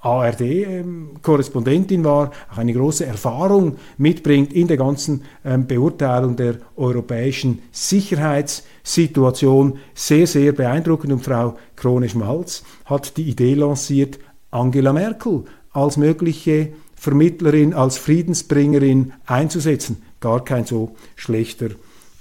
[0.00, 7.62] ARD-Korrespondentin ähm, war, auch eine große Erfahrung mitbringt in der ganzen ähm, Beurteilung der europäischen
[7.72, 9.78] Sicherheitssituation.
[9.94, 11.10] Sehr, sehr beeindruckend.
[11.12, 14.18] Und Frau Krone-Schmalz hat die Idee lanciert,
[14.50, 20.02] Angela Merkel als mögliche Vermittlerin, als Friedensbringerin einzusetzen.
[20.20, 21.70] Gar kein so schlechter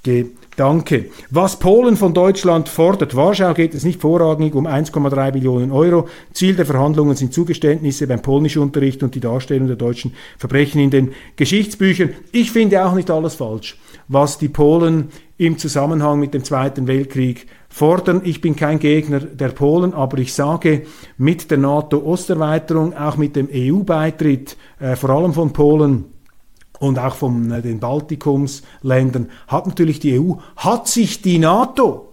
[0.04, 1.06] Gedanke.
[1.30, 6.10] Was Polen von Deutschland fordert, Warschau geht es nicht vorrangig um 1,3 Billionen Euro.
[6.34, 11.14] Ziel der Verhandlungen sind Zugeständnisse beim Polnischunterricht und die Darstellung der deutschen Verbrechen in den
[11.38, 12.10] Geschichtsbüchern.
[12.34, 13.78] Ich finde auch nicht alles falsch,
[14.10, 18.22] was die Polen im Zusammenhang mit dem Zweiten Weltkrieg fordern.
[18.26, 20.84] Ich bin kein Gegner der Polen, aber ich sage,
[21.18, 26.13] mit der NATO-Osterweiterung, auch mit dem EU-Beitritt, äh, vor allem von Polen,
[26.84, 32.10] und auch von äh, den Baltikumsländern hat natürlich die EU, hat sich die NATO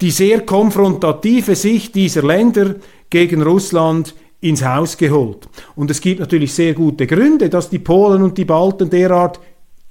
[0.00, 2.74] die sehr konfrontative Sicht dieser Länder
[3.10, 5.48] gegen Russland ins Haus geholt.
[5.76, 9.40] Und es gibt natürlich sehr gute Gründe, dass die Polen und die Balten derart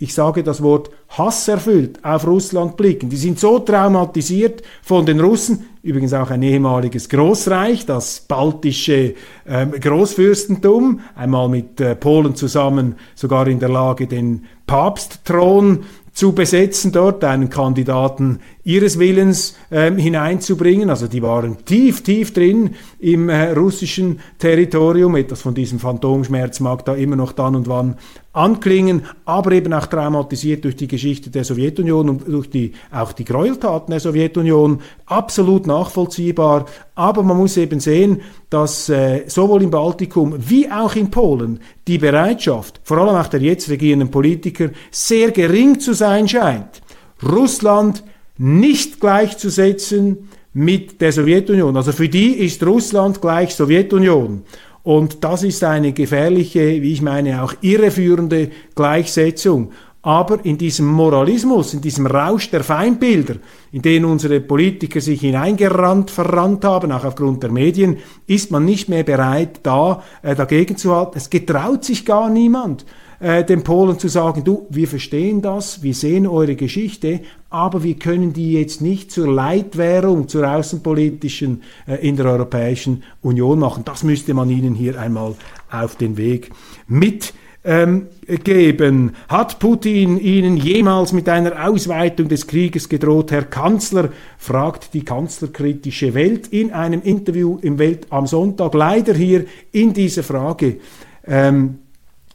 [0.04, 3.10] ich sage das Wort hasserfüllt auf Russland blicken.
[3.10, 9.16] Die sind so traumatisiert von den Russen, übrigens auch ein ehemaliges Großreich, das baltische
[9.48, 16.92] ähm, Großfürstentum, einmal mit äh, Polen zusammen sogar in der Lage, den Papstthron zu besetzen
[16.92, 20.90] dort, einen Kandidaten ihres Willens ähm, hineinzubringen.
[20.90, 25.16] Also die waren tief, tief drin im äh, russischen Territorium.
[25.16, 27.96] Etwas von diesem Phantomschmerz mag da immer noch dann und wann
[28.34, 33.26] anklingen, aber eben auch traumatisiert durch die Geschichte der Sowjetunion und durch die, auch die
[33.26, 34.82] Gräueltaten der Sowjetunion.
[35.06, 36.66] Absolut nachvollziehbar.
[36.96, 42.00] Aber man muss eben sehen, dass äh, sowohl im Baltikum wie auch in Polen die
[42.00, 46.82] Bereitschaft, vor allem auch der jetzt regierenden Politiker, sehr gering zu sein scheint.
[47.24, 48.04] Russland
[48.38, 51.78] nicht gleichzusetzen mit der Sowjetunion.
[51.78, 54.44] Also für die ist Russland gleich Sowjetunion.
[54.84, 59.72] Und das ist eine gefährliche, wie ich meine, auch irreführende Gleichsetzung.
[60.02, 63.36] Aber in diesem Moralismus, in diesem Rausch der Feindbilder,
[63.72, 68.90] in den unsere Politiker sich hineingerannt, verrannt haben, auch aufgrund der Medien, ist man nicht
[68.90, 71.18] mehr bereit, da äh, dagegen zu halten.
[71.18, 72.86] Es getraut sich gar niemand
[73.20, 77.96] äh, den Polen zu sagen, du, wir verstehen das, wir sehen eure Geschichte, aber wir
[77.96, 83.84] können die jetzt nicht zur Leitwährung, zur außenpolitischen äh, in der Europäischen Union machen.
[83.86, 85.36] Das müsste man ihnen hier einmal
[85.72, 86.52] auf den Weg
[86.88, 88.08] mit ähm,
[88.44, 89.16] geben.
[89.30, 94.10] Hat Putin Ihnen jemals mit einer Ausweitung des Krieges gedroht, Herr Kanzler?
[94.38, 98.74] fragt die kanzlerkritische Welt in einem Interview im Welt am Sonntag.
[98.74, 100.78] Leider hier in dieser Frage
[101.26, 101.80] ähm,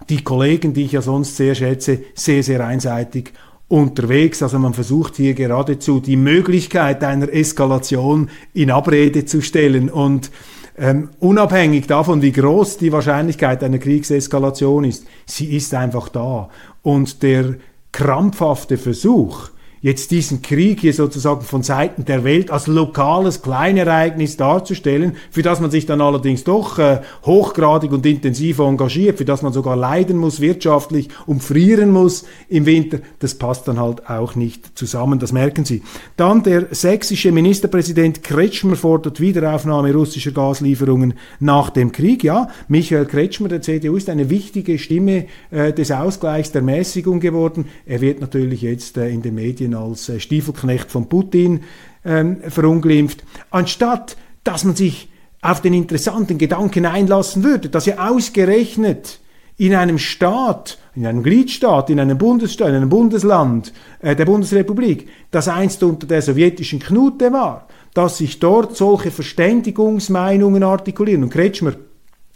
[0.09, 3.33] die Kollegen, die ich ja sonst sehr schätze, sehr, sehr einseitig
[3.69, 4.43] unterwegs.
[4.43, 10.31] Also man versucht hier geradezu die Möglichkeit einer Eskalation in Abrede zu stellen und
[10.79, 16.51] ähm, unabhängig davon, wie groß die Wahrscheinlichkeit einer Kriegseskalation ist, sie ist einfach da.
[16.83, 17.57] Und der
[17.91, 25.17] krampfhafte Versuch, jetzt diesen Krieg hier sozusagen von Seiten der Welt als lokales Kleinereignis darzustellen,
[25.31, 29.53] für das man sich dann allerdings doch äh, hochgradig und intensiv engagiert, für das man
[29.53, 35.19] sogar leiden muss wirtschaftlich, umfrieren muss im Winter, das passt dann halt auch nicht zusammen,
[35.19, 35.83] das merken Sie.
[36.17, 42.25] Dann der sächsische Ministerpräsident Kretschmer fordert Wiederaufnahme russischer Gaslieferungen nach dem Krieg.
[42.25, 47.67] Ja, Michael Kretschmer, der CDU, ist eine wichtige Stimme äh, des Ausgleichs, der Mäßigung geworden.
[47.87, 51.61] Er wird natürlich jetzt äh, in den Medien Putin als äh, Stiefelknecht von Putin
[52.05, 55.09] ähm, verunglimpft, anstatt dass man sich
[55.43, 59.21] auf den interessanten Gedanken einlassen würde, dass ja ausgerechnet
[59.57, 65.09] in einem Staat, in einem Gliedstaat, in einem Bundesstaat, in einem Bundesland äh, der Bundesrepublik,
[65.31, 71.25] das einst unter der sowjetischen Knute war, dass sich dort solche Verständigungsmeinungen artikulieren.
[71.25, 71.75] Und Kretschmer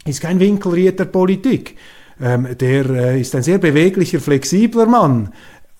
[0.05, 1.77] ist kein Winkelried der Politik.
[2.21, 5.33] Ähm, der äh, ist ein sehr beweglicher, flexibler Mann.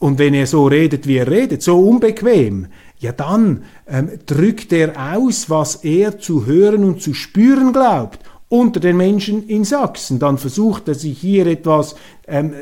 [0.04, 2.68] Und wenn er so redet, wie er redet, so unbequem,
[3.00, 8.20] ja dann ähm, drückt er aus, was er zu hören und zu spüren glaubt
[8.54, 10.20] unter den Menschen in Sachsen.
[10.20, 11.96] Dann versucht er sich hier etwas
[12.28, 12.54] ähm,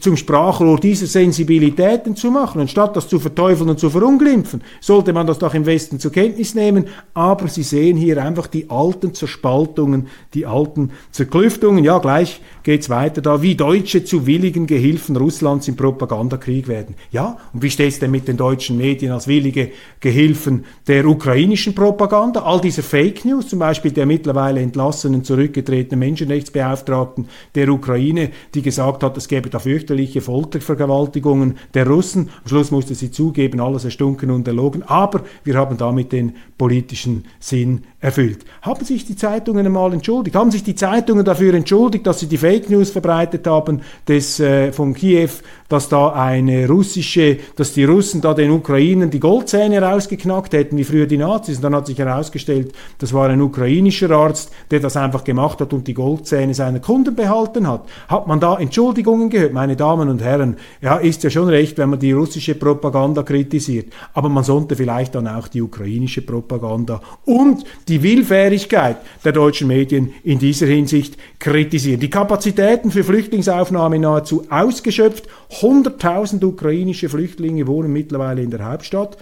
[0.00, 2.60] zum Sprachrohr dieser Sensibilitäten zu machen.
[2.60, 6.56] Anstatt das zu verteufeln und zu verunglimpfen, sollte man das doch im Westen zur Kenntnis
[6.56, 6.86] nehmen.
[7.14, 11.84] Aber Sie sehen hier einfach die alten Zerspaltungen, die alten Zerklüftungen.
[11.84, 16.96] Ja, gleich geht's weiter da, wie Deutsche zu willigen Gehilfen Russlands im Propagandakrieg werden.
[17.12, 22.42] Ja, und wie steht's denn mit den deutschen Medien als willige Gehilfen der ukrainischen Propaganda?
[22.42, 24.60] All diese Fake News, zum Beispiel der mittlerweile
[25.08, 32.30] entlassenen, zurückgetretenen Menschenrechtsbeauftragten der Ukraine, die gesagt hat, es gäbe dafür fürchterliche Foltervergewaltigungen der Russen.
[32.42, 34.82] Am Schluss musste sie zugeben, alles erstunken und erlogen.
[34.82, 38.44] Aber wir haben damit den politischen Sinn erfüllt.
[38.62, 40.36] Haben sich die Zeitungen einmal entschuldigt?
[40.36, 44.70] Haben sich die Zeitungen dafür entschuldigt, dass sie die Fake News verbreitet haben des, äh,
[44.70, 45.30] von Kiew,
[45.68, 50.84] dass da eine russische, dass die Russen da den Ukrainern die Goldzähne rausgeknackt hätten, wie
[50.84, 51.56] früher die Nazis.
[51.56, 55.72] Und dann hat sich herausgestellt, das war ein ukrainischer Arzt, der das einfach gemacht hat
[55.72, 57.84] und die Goldzähne seiner Kunden behalten hat.
[58.06, 59.52] Hat man da Entschuldigungen gehört?
[59.52, 63.92] Meine Damen und Herren, ja, ist ja schon recht, wenn man die russische Propaganda kritisiert.
[64.14, 70.14] Aber man sollte vielleicht dann auch die ukrainische Propaganda und die Willfährigkeit der deutschen Medien
[70.22, 72.00] in dieser Hinsicht kritisieren.
[72.00, 75.28] Die Kapazitäten für Flüchtlingsaufnahme nahezu ausgeschöpft.
[75.60, 79.16] 100.000 ukrainische Flüchtlinge wohnen mittlerweile in der Hauptstadt.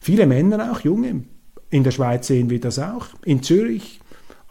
[0.00, 1.24] Viele Männer auch, junge.
[1.70, 3.06] In der Schweiz sehen wir das auch.
[3.24, 4.01] In Zürich,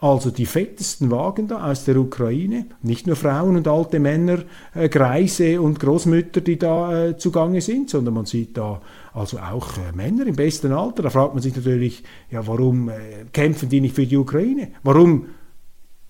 [0.02, 2.66] also die fettesten Wagen da aus der Ukraine.
[2.82, 4.38] Nicht nur Frauen und alte Männer,
[4.74, 8.80] äh, Greise und Großmütter, die da äh, zugange sind, sondern man sieht da
[9.14, 11.04] also auch äh, Männer im besten Alter.
[11.04, 12.94] Da fragt man sich natürlich, ja, warum äh,
[13.32, 14.72] kämpfen die nicht für die Ukraine?
[14.82, 15.26] Warum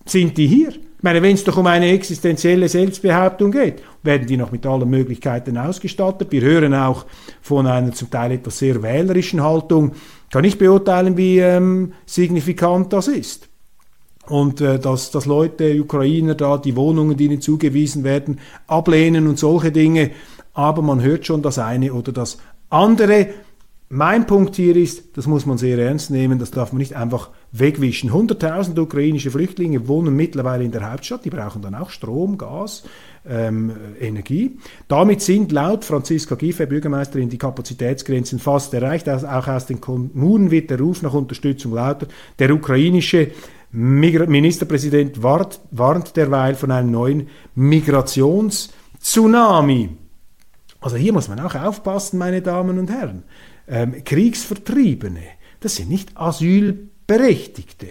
[0.05, 0.69] sind die hier?
[0.69, 4.89] Ich meine, wenn es doch um eine existenzielle Selbstbehauptung geht, werden die noch mit allen
[4.89, 6.31] Möglichkeiten ausgestattet.
[6.31, 7.05] Wir hören auch
[7.43, 9.91] von einer zum Teil etwas sehr wählerischen Haltung.
[10.31, 13.52] Kann ich beurteilen, wie ähm, signifikant das ist.
[14.27, 19.37] Und äh, dass, dass Leute, Ukrainer da die Wohnungen, die ihnen zugewiesen werden, ablehnen und
[19.37, 20.11] solche Dinge.
[20.53, 22.37] Aber man hört schon das eine oder das
[22.69, 23.27] andere.
[23.95, 27.29] Mein Punkt hier ist, das muss man sehr ernst nehmen, das darf man nicht einfach
[27.51, 28.09] wegwischen.
[28.09, 32.85] 100.000 ukrainische Flüchtlinge wohnen mittlerweile in der Hauptstadt, die brauchen dann auch Strom, Gas,
[33.29, 34.57] ähm, Energie.
[34.87, 39.07] Damit sind laut Franziska Giffey, Bürgermeisterin, die Kapazitätsgrenzen fast erreicht.
[39.07, 42.07] Auch aus den Kommunen wird der Ruf nach Unterstützung lauter.
[42.39, 43.29] Der ukrainische
[43.73, 49.89] Ministerpräsident warnt, warnt derweil von einem neuen Migrationstsunami.
[50.79, 53.25] Also hier muss man auch aufpassen, meine Damen und Herren
[53.67, 55.21] ähm, Kriegsvertriebene,
[55.59, 57.87] das sind nicht Asylberechtigte.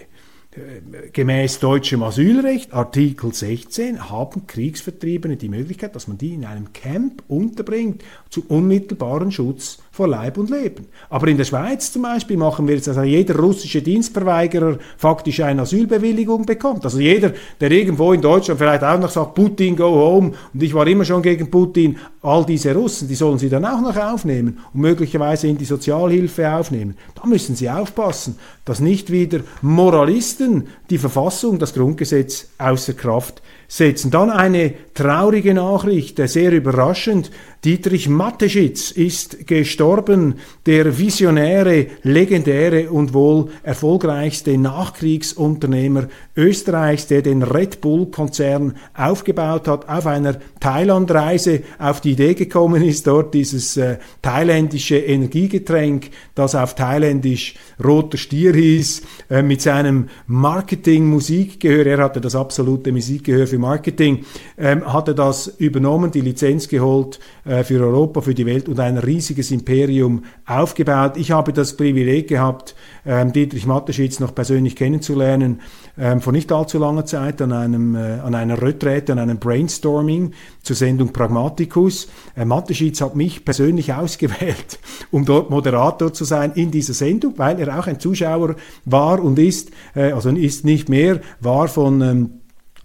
[0.51, 6.73] Äh, gemäß deutschem Asylrecht, Artikel 16, haben Kriegsvertriebene die Möglichkeit, dass man die in einem
[6.73, 10.87] Camp unterbringt, zum unmittelbaren Schutz vor Leib und Leben.
[11.11, 15.39] Aber in der Schweiz zum Beispiel machen wir jetzt, dass also jeder russische Dienstverweigerer faktisch
[15.41, 16.83] eine Asylbewilligung bekommt.
[16.83, 20.73] Also jeder, der irgendwo in Deutschland vielleicht auch noch sagt, Putin, go home, und ich
[20.73, 24.57] war immer schon gegen Putin, all diese Russen, die sollen sie dann auch noch aufnehmen
[24.73, 26.97] und möglicherweise in die Sozialhilfe aufnehmen.
[27.13, 34.11] Da müssen sie aufpassen, dass nicht wieder Moralisten die Verfassung, das Grundgesetz außer Kraft setzen.
[34.11, 37.31] Dann eine traurige Nachricht, sehr überraschend.
[37.65, 47.79] Dietrich Mateschitz ist gestorben, der visionäre, legendäre und wohl erfolgreichste Nachkriegsunternehmer Österreichs, der den Red
[47.79, 54.97] Bull-Konzern aufgebaut hat, auf einer Thailandreise auf die Idee gekommen ist, dort dieses äh, thailändische
[54.97, 62.91] Energiegetränk, das auf thailändisch roter Stier hieß, äh, mit seinem Marketing-Musikgehör, er hatte das absolute
[62.91, 64.25] Musikgehör für Marketing,
[64.57, 68.97] ähm, hatte das übernommen, die Lizenz geholt äh, für Europa, für die Welt und ein
[68.97, 71.17] riesiges Imperium aufgebaut.
[71.17, 72.73] Ich habe das Privileg gehabt,
[73.05, 75.61] ähm, Dietrich Mateschitz noch persönlich kennenzulernen,
[75.99, 80.31] ähm, vor nicht allzu langer Zeit an, einem, äh, an einer Retrette, an einem Brainstorming
[80.63, 82.07] zur Sendung Pragmaticus.
[82.35, 84.79] Äh, Mateschitz hat mich persönlich ausgewählt,
[85.11, 89.37] um dort Moderator zu sein in dieser Sendung, weil er auch ein Zuschauer war und
[89.37, 92.29] ist, äh, also ist nicht mehr, war von ähm,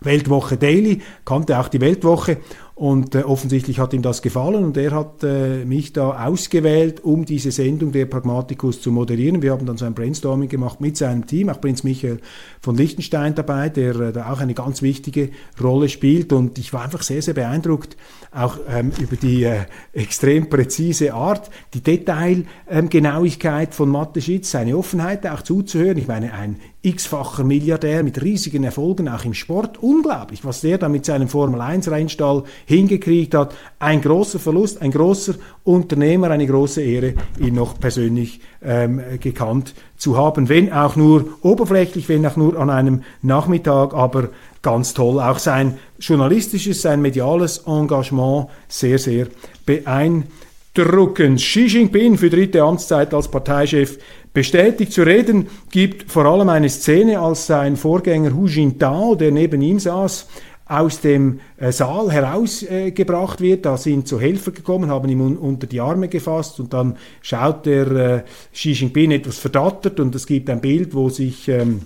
[0.00, 2.38] Weltwoche Daily, kannte auch die Weltwoche
[2.78, 7.24] und äh, offensichtlich hat ihm das gefallen und er hat äh, mich da ausgewählt, um
[7.24, 9.42] diese Sendung der Pragmaticus zu moderieren.
[9.42, 12.20] Wir haben dann so ein Brainstorming gemacht mit seinem Team, auch Prinz Michael
[12.60, 16.32] von Liechtenstein dabei, der äh, da auch eine ganz wichtige Rolle spielt.
[16.32, 17.96] Und ich war einfach sehr, sehr beeindruckt,
[18.30, 24.76] auch ähm, über die äh, extrem präzise Art, die Detailgenauigkeit ähm, von Mathe Schitz, seine
[24.76, 25.98] Offenheit auch zuzuhören.
[25.98, 29.82] Ich meine, ein x-facher Milliardär mit riesigen Erfolgen, auch im Sport.
[29.82, 33.54] Unglaublich, was der da mit seinem Formel-1-Rennstall hingekriegt hat.
[33.78, 40.18] Ein großer Verlust, ein großer Unternehmer, eine große Ehre, ihn noch persönlich ähm, gekannt zu
[40.18, 40.50] haben.
[40.50, 44.28] Wenn auch nur oberflächlich, wenn auch nur an einem Nachmittag, aber
[44.60, 45.18] ganz toll.
[45.18, 49.28] Auch sein journalistisches, sein mediales Engagement sehr, sehr
[49.64, 51.40] beeindruckend.
[51.40, 53.98] Xi Jinping für dritte Amtszeit als Parteichef
[54.34, 54.92] bestätigt.
[54.92, 59.78] Zu reden gibt vor allem eine Szene, als sein Vorgänger Hu Jintao, der neben ihm
[59.78, 60.26] saß,
[60.68, 63.64] aus dem äh, Saal herausgebracht wird.
[63.64, 67.66] Da sind so Helfer gekommen, haben ihm un unter die Arme gefasst und dann schaut
[67.66, 71.80] der äh, Xi Jinping etwas verdattert und es gibt ein Bild, wo sich ähm,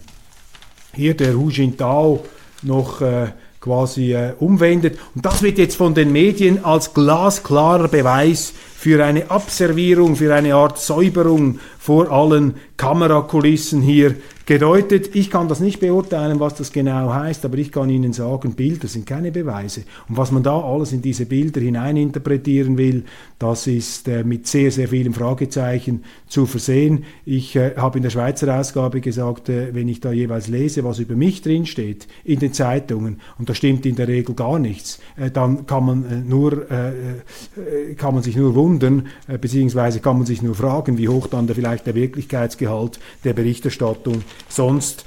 [0.95, 2.25] hier der Hu Jintao
[2.63, 3.29] noch äh,
[3.61, 4.99] quasi äh, umwendet.
[5.15, 10.55] Und das wird jetzt von den Medien als glasklarer Beweis für eine Abservierung, für eine
[10.55, 14.17] Art Säuberung vor allen Kamerakulissen hier
[14.47, 15.15] gedeutet.
[15.15, 18.89] Ich kann das nicht beurteilen, was das genau heißt, aber ich kann Ihnen sagen, Bilder
[18.89, 19.83] sind keine Beweise.
[20.09, 23.05] Und was man da alles in diese Bilder hineininterpretieren will,
[23.43, 27.05] das ist äh, mit sehr, sehr vielen Fragezeichen zu versehen.
[27.25, 31.01] Ich äh, habe in der Schweizer Ausgabe gesagt, äh, wenn ich da jeweils lese, was
[31.01, 35.33] über mich drinsteht in den Zeitungen, und da stimmt in der Regel gar nichts, äh,
[35.33, 39.09] dann kann man äh, nur, äh, kann man sich nur wundern,
[39.41, 44.23] beziehungsweise kann man sich nur fragen, wie hoch dann der, vielleicht der Wirklichkeitsgehalt der Berichterstattung
[44.49, 45.05] sonst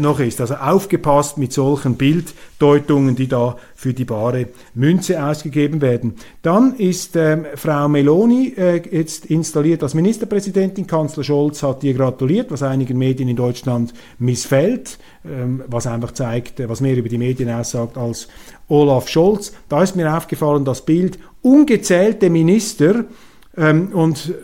[0.00, 0.40] noch ist.
[0.40, 6.14] Also aufgepasst mit solchen Bilddeutungen, die da für die bare Münze ausgegeben werden.
[6.42, 10.86] Dann ist ähm, Frau Meloni äh, jetzt installiert als Ministerpräsidentin.
[10.86, 16.58] Kanzler Scholz hat ihr gratuliert, was einigen Medien in Deutschland missfällt, ähm, was einfach zeigt,
[16.58, 18.28] äh, was mehr über die Medien aussagt als
[18.68, 19.52] Olaf Scholz.
[19.68, 23.04] Da ist mir aufgefallen, das Bild ungezählte Minister
[23.56, 24.34] ähm, und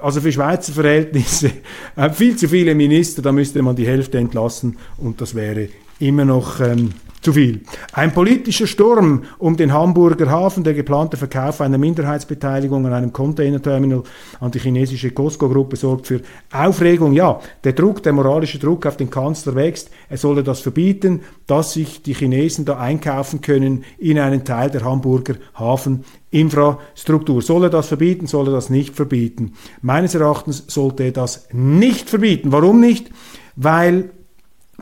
[0.00, 1.50] also für Schweizer Verhältnisse
[1.96, 5.68] äh, viel zu viele Minister, da müsste man die Hälfte entlassen und das wäre
[6.00, 6.90] immer noch ähm,
[7.20, 7.60] zu viel.
[7.92, 14.02] Ein politischer Sturm um den Hamburger Hafen, der geplante Verkauf einer Minderheitsbeteiligung an einem Containerterminal
[14.40, 17.12] an die chinesische Costco-Gruppe sorgt für Aufregung.
[17.12, 19.90] Ja, der Druck, der moralische Druck auf den Kanzler wächst.
[20.08, 24.84] Er solle das verbieten, dass sich die Chinesen da einkaufen können in einen Teil der
[24.84, 27.42] Hamburger Hafeninfrastruktur.
[27.42, 29.52] Soll er das verbieten, soll er das nicht verbieten?
[29.82, 32.50] Meines Erachtens sollte er das nicht verbieten.
[32.50, 33.10] Warum nicht?
[33.56, 34.10] Weil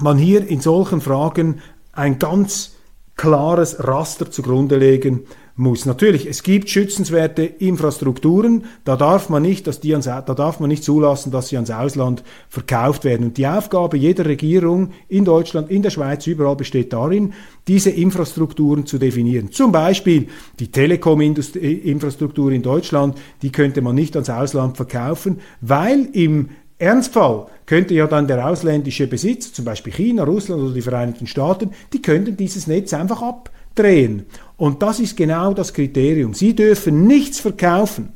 [0.02, 1.60] man hier in solchen Fragen
[1.92, 2.76] ein ganz
[3.16, 5.24] klares Raster zugrunde legen
[5.58, 5.86] muss.
[5.86, 10.68] Natürlich, es gibt schützenswerte Infrastrukturen, da darf man nicht, dass die ans, da darf man
[10.68, 13.26] nicht zulassen, dass sie ans Ausland verkauft werden.
[13.26, 17.34] Und die Aufgabe jeder Regierung in Deutschland, in der Schweiz, überall besteht darin,
[17.66, 19.50] diese Infrastrukturen zu definieren.
[19.50, 20.28] Zum Beispiel
[20.60, 27.94] die Telekom-Infrastruktur in Deutschland, die könnte man nicht ans Ausland verkaufen, weil im Ernstfall könnte
[27.94, 32.36] ja dann der ausländische Besitzer, zum Beispiel China, Russland oder die Vereinigten Staaten, die könnten
[32.36, 34.26] dieses Netz einfach abdrehen.
[34.56, 36.34] Und das ist genau das Kriterium.
[36.34, 38.10] Sie dürfen nichts verkaufen,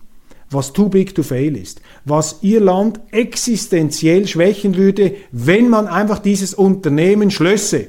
[0.48, 6.20] was too big to fail ist, was ihr Land existenziell schwächen würde, wenn man einfach
[6.20, 7.88] dieses Unternehmen schlösse.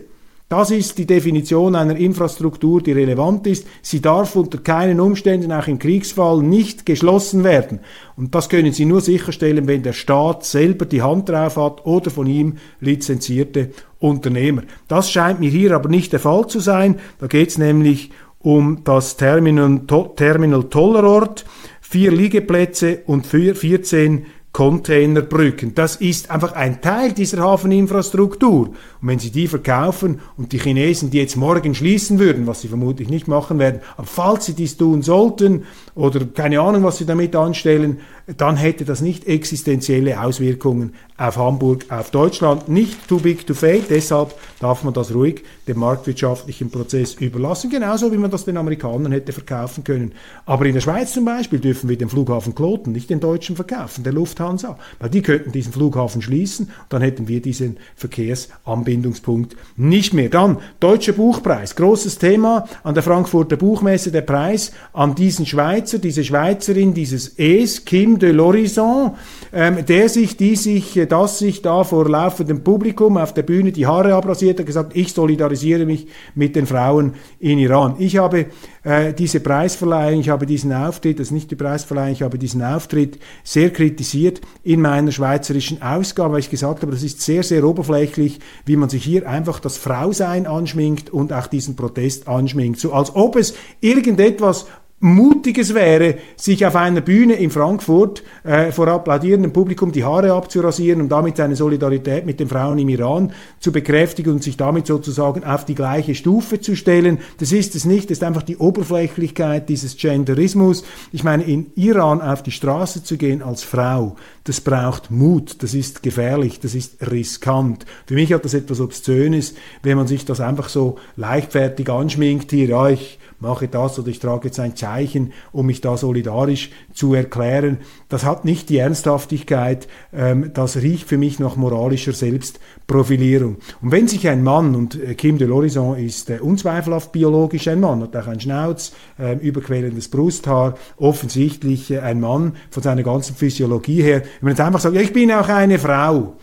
[0.53, 3.65] Das ist die Definition einer Infrastruktur, die relevant ist.
[3.81, 7.79] Sie darf unter keinen Umständen auch im Kriegsfall nicht geschlossen werden.
[8.15, 12.11] Und das können Sie nur sicherstellen, wenn der Staat selber die Hand drauf hat oder
[12.11, 14.61] von ihm lizenzierte Unternehmer.
[14.87, 16.99] Das scheint mir hier aber nicht der Fall zu sein.
[17.17, 19.81] Da geht es nämlich um das Terminal,
[20.15, 21.45] Terminal Tollerort,
[21.81, 25.73] vier Liegeplätze und 14 Containerbrücken.
[25.73, 28.69] Das ist einfach ein Teil dieser Hafeninfrastruktur.
[28.69, 32.67] Und wenn Sie die verkaufen und die Chinesen, die jetzt morgen schließen würden, was sie
[32.67, 35.65] vermutlich nicht machen werden, aber falls sie dies tun sollten
[35.95, 37.99] oder keine Ahnung, was sie damit anstellen,
[38.37, 42.69] dann hätte das nicht existenzielle Auswirkungen auf Hamburg, auf Deutschland.
[42.69, 48.11] Nicht too big to fail, deshalb darf man das ruhig dem marktwirtschaftlichen Prozess überlassen, genauso
[48.11, 50.13] wie man das den Amerikanern hätte verkaufen können.
[50.45, 54.03] Aber in der Schweiz zum Beispiel dürfen wir den Flughafen Kloten nicht den Deutschen verkaufen,
[54.03, 60.29] der Lufthansa, weil die könnten diesen Flughafen schließen, dann hätten wir diesen Verkehrsanbindungspunkt nicht mehr.
[60.29, 65.45] Dann Deutscher Buchpreis, großes Thema an der Frankfurter Buchmesse, der Preis an diesen
[65.83, 69.15] Schweizer, diese Schweizerin, dieses Es, Kim de l'Horizon,
[69.51, 73.73] ähm, der sich, die sich, äh, das sich da vor laufendem Publikum auf der Bühne
[73.73, 77.95] die Haare abrasiert hat, gesagt, ich solidarisiere mich mit den Frauen in Iran.
[77.99, 78.45] Ich habe
[78.83, 82.63] äh, diese Preisverleihung, ich habe diesen Auftritt, das ist nicht die Preisverleihung, ich habe diesen
[82.63, 87.65] Auftritt sehr kritisiert in meiner schweizerischen Ausgabe, weil ich gesagt habe, das ist sehr, sehr
[87.65, 92.79] oberflächlich, wie man sich hier einfach das Frausein anschminkt und auch diesen Protest anschminkt.
[92.79, 94.65] So als ob es irgendetwas
[95.05, 101.01] Mutiges wäre, sich auf einer Bühne in Frankfurt äh, vor applaudierendem Publikum die Haare abzurasieren,
[101.01, 105.43] um damit seine Solidarität mit den Frauen im Iran zu bekräftigen und sich damit sozusagen
[105.43, 107.17] auf die gleiche Stufe zu stellen.
[107.39, 110.85] Das ist es nicht, das ist einfach die Oberflächlichkeit dieses Genderismus.
[111.11, 115.73] Ich meine, in Iran auf die Straße zu gehen als Frau, das braucht Mut, das
[115.73, 117.85] ist gefährlich, das ist riskant.
[118.05, 122.67] Für mich hat das etwas Obszönes, wenn man sich das einfach so leichtfertig anschminkt hier,
[122.67, 127.13] ja, ich mache das oder ich trage jetzt ein Zeichen, um mich da solidarisch zu
[127.13, 127.77] erklären.
[128.09, 133.57] Das hat nicht die Ernsthaftigkeit, ähm, das riecht für mich nach moralischer Selbstprofilierung.
[133.81, 137.81] Und wenn sich ein Mann, und äh, Kim de l'Horizon ist äh, unzweifelhaft biologisch ein
[137.81, 143.35] Mann, hat auch einen Schnauz, äh, überquellendes Brusthaar, offensichtlich äh, ein Mann von seiner ganzen
[143.35, 144.21] Physiologie her.
[144.21, 146.37] Wenn man jetzt einfach sagt, ja, ich bin auch eine Frau,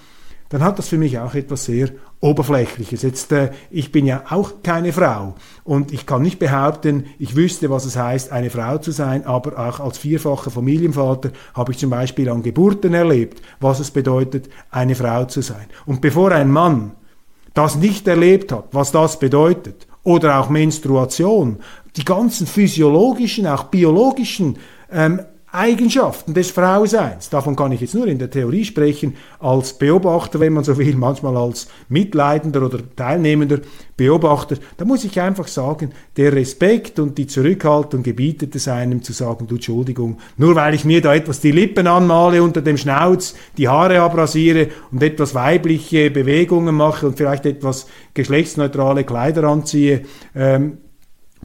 [0.51, 1.91] dann hat das für mich auch etwas sehr
[2.21, 3.03] Oberflächliches.
[3.03, 7.71] Jetzt, äh, ich bin ja auch keine Frau und ich kann nicht behaupten, ich wüsste,
[7.71, 11.91] was es heißt, eine Frau zu sein, aber auch als vierfacher Familienvater habe ich zum
[11.91, 15.67] Beispiel an Geburten erlebt, was es bedeutet, eine Frau zu sein.
[15.87, 16.93] Und bevor ein Mann
[17.55, 21.59] das nicht erlebt hat, was das bedeutet, oder auch Menstruation,
[21.97, 24.59] die ganzen physiologischen, auch biologischen
[24.91, 25.21] ähm,
[25.53, 27.29] Eigenschaften des Frauseins.
[27.29, 30.95] Davon kann ich jetzt nur in der Theorie sprechen, als Beobachter, wenn man so will,
[30.95, 33.59] manchmal als mitleidender oder teilnehmender
[33.97, 34.57] Beobachter.
[34.77, 39.49] Da muss ich einfach sagen, der Respekt und die Zurückhaltung gebietet es einem zu sagen,
[39.49, 43.67] du Entschuldigung, nur weil ich mir da etwas die Lippen anmale unter dem Schnauz, die
[43.67, 50.03] Haare abrasiere und etwas weibliche Bewegungen mache und vielleicht etwas geschlechtsneutrale Kleider anziehe,
[50.37, 50.79] ähm,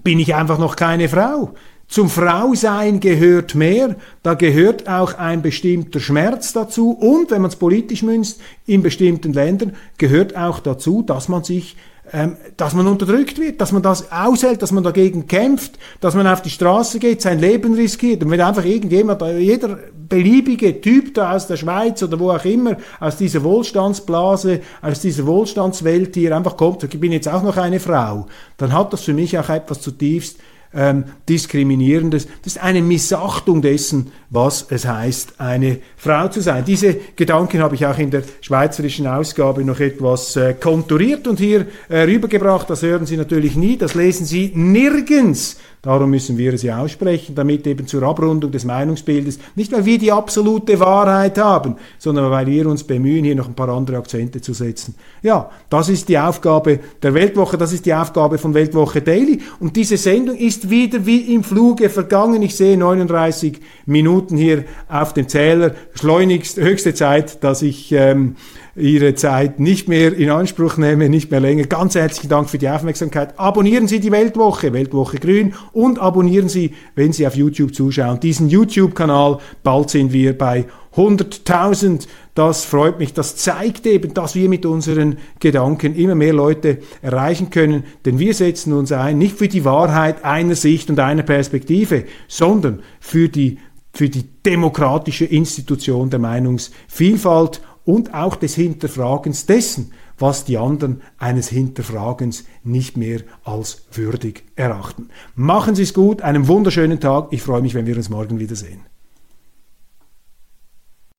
[0.04, 1.56] bin ich einfach noch keine Frau.
[1.88, 7.58] Zum Frausein gehört mehr, da gehört auch ein bestimmter Schmerz dazu und, wenn man es
[7.58, 11.76] politisch münzt, in bestimmten Ländern gehört auch dazu, dass man sich
[12.14, 16.28] ähm, dass man unterdrückt wird, dass man das aushält, dass man dagegen kämpft, dass man
[16.28, 18.24] auf die Straße geht, sein Leben riskiert.
[18.24, 22.78] Und wenn einfach irgendjemand, jeder beliebige Typ da aus der Schweiz oder wo auch immer,
[23.00, 27.80] aus dieser Wohlstandsblase, aus dieser Wohlstandswelt hier einfach kommt, ich bin jetzt auch noch eine
[27.80, 28.28] Frau,
[28.58, 30.38] dann hat das für mich auch etwas zutiefst
[30.76, 32.28] ähm, Diskriminierendes.
[32.44, 36.66] Das ist eine Missachtung dessen, was es heißt, eine Frau zu sein.
[36.66, 41.68] Diese Gedanken habe ich auch in der schweizerischen Ausgabe noch etwas äh, konturiert und hier
[41.90, 42.70] äh, rübergebracht.
[42.70, 47.68] Das hören Sie natürlich nie, das lesen Sie nirgends Darum müssen wir sie aussprechen, damit
[47.68, 52.66] eben zur Abrundung des Meinungsbildes, nicht weil wir die absolute Wahrheit haben, sondern weil wir
[52.66, 54.96] uns bemühen, hier noch ein paar andere Akzente zu setzen.
[55.22, 59.42] Ja, das ist die Aufgabe der Weltwoche, das ist die Aufgabe von Weltwoche Daily.
[59.60, 60.36] Und diese Sendung
[60.70, 62.42] wieder wie im Fluge vergangen.
[62.42, 65.76] Ich sehe 39 Minuten hier auf dem Zähler.
[65.94, 68.36] Schleunigst, höchste Zeit, dass ich ähm,
[68.76, 71.64] Ihre Zeit nicht mehr in Anspruch nehme, nicht mehr länger.
[71.64, 73.40] Ganz herzlichen Dank für die Aufmerksamkeit.
[73.40, 78.50] Abonnieren Sie die Weltwoche, Weltwoche Grün und abonnieren Sie, wenn Sie auf YouTube zuschauen, diesen
[78.50, 79.38] YouTube-Kanal.
[79.64, 80.66] Bald sind wir bei
[80.96, 82.08] 100.000.
[82.34, 83.14] Das freut mich.
[83.14, 87.84] Das zeigt eben, dass wir mit unseren Gedanken immer mehr Leute erreichen können.
[88.06, 92.82] Denn wir setzen uns ein, nicht für die Wahrheit einer Sicht und einer Perspektive, sondern
[93.00, 93.60] für die,
[93.94, 101.50] für die demokratische Institution der Meinungsvielfalt und auch des Hinterfragens dessen, was die anderen eines
[101.50, 105.10] Hinterfragens nicht mehr als würdig erachten.
[105.36, 107.28] Machen Sie es gut, einen wunderschönen Tag.
[107.32, 108.95] Ich freue mich, wenn wir uns morgen wiedersehen.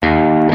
[0.01, 0.46] Thank you